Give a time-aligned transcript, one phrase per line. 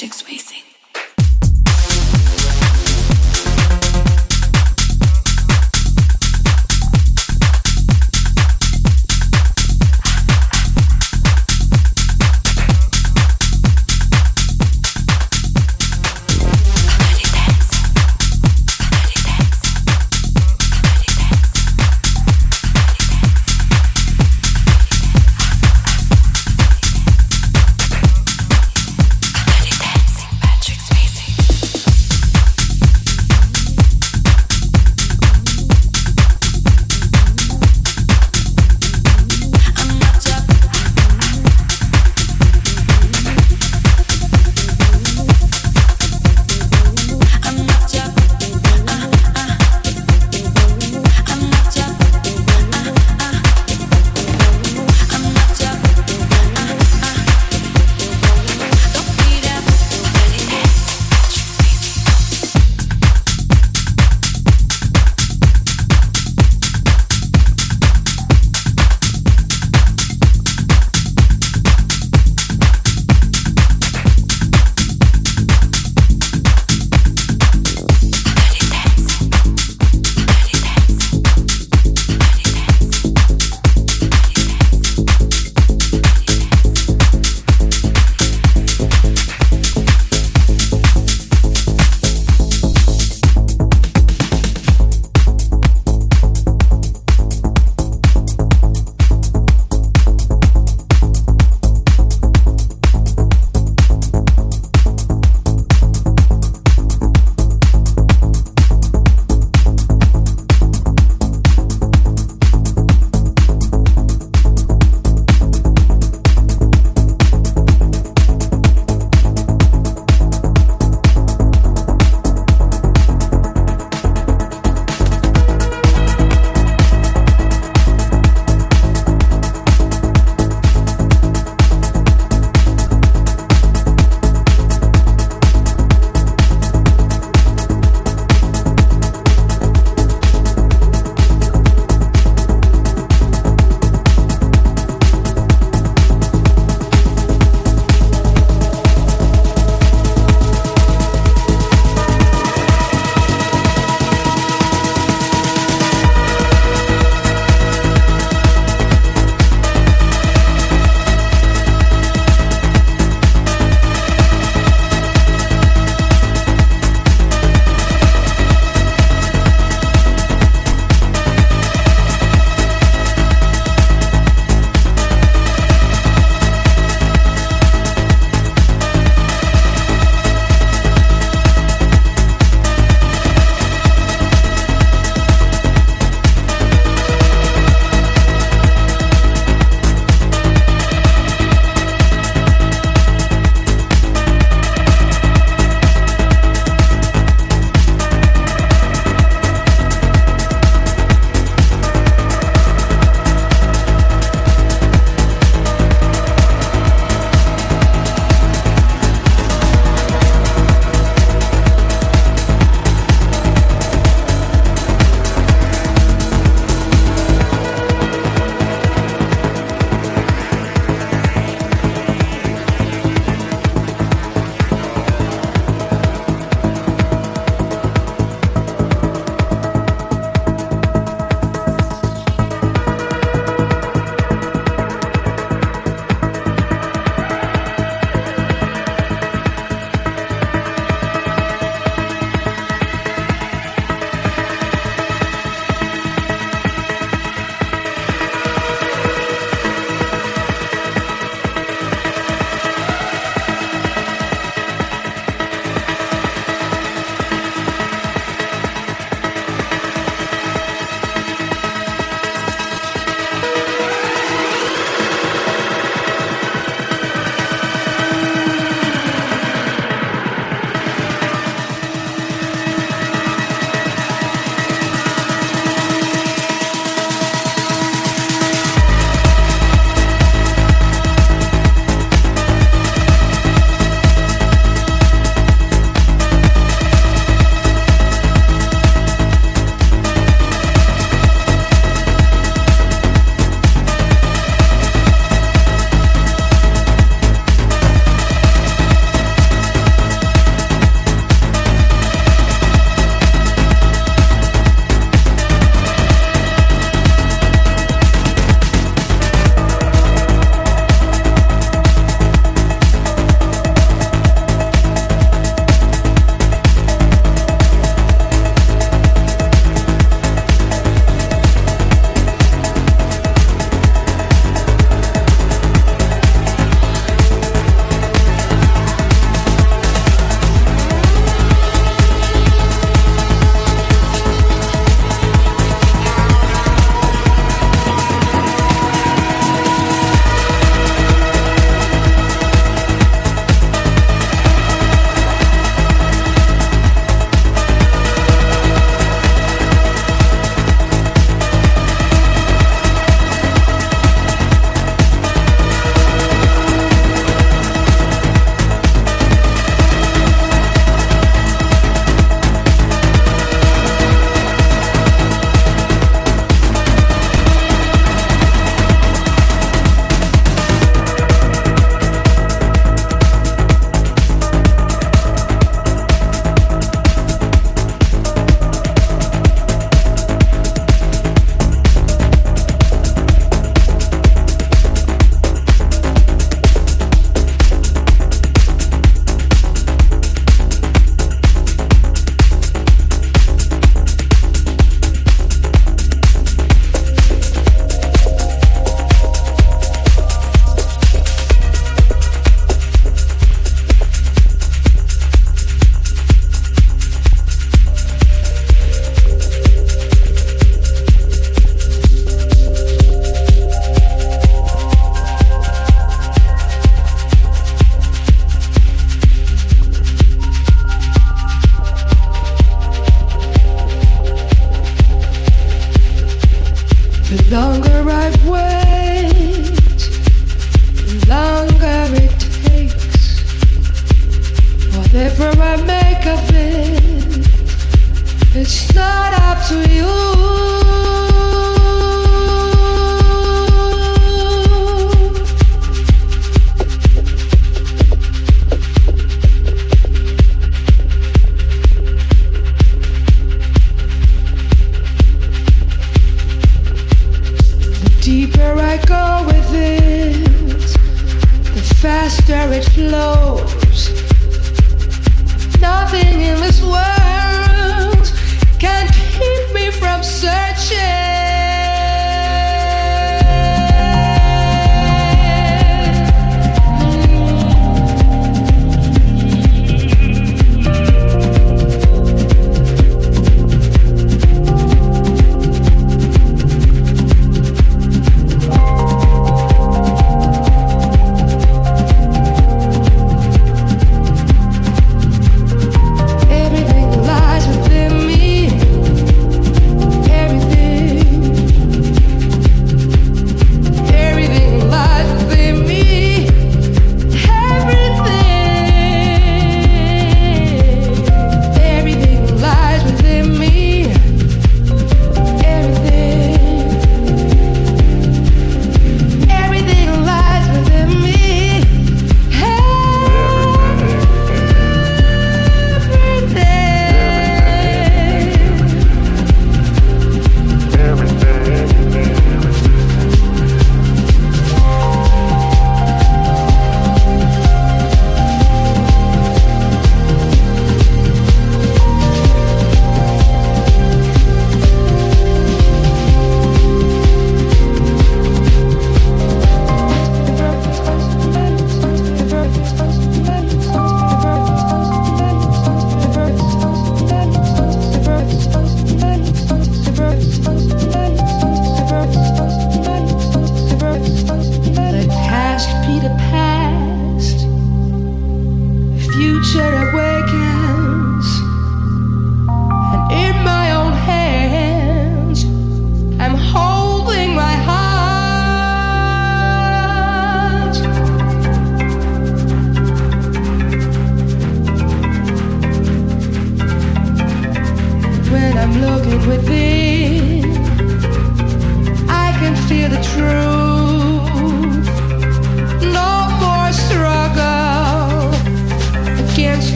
[0.00, 0.69] chicks wasting.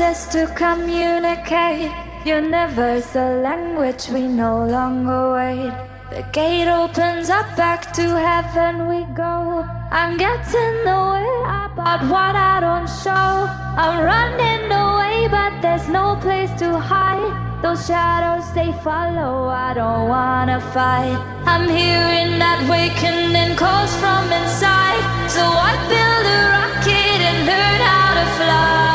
[0.00, 1.92] Senses to communicate.
[2.24, 5.72] Universal language we no longer wait.
[6.10, 9.64] The gate opens up back to heaven we go.
[9.90, 11.30] I'm getting away
[11.68, 13.34] about what I don't show.
[13.82, 17.32] I'm running away, but there's no place to hide.
[17.62, 19.48] Those shadows they follow.
[19.48, 21.18] I don't wanna fight.
[21.52, 25.04] I'm hearing that wakening calls from inside.
[25.36, 28.89] So I build a rocket and learn how to fly.